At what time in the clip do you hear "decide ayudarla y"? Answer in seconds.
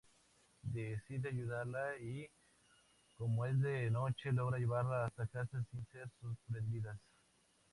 0.73-2.27